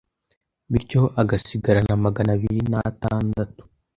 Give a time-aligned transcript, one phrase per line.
[0.71, 3.61] bityo agasigarana Magana abiri n’atandatu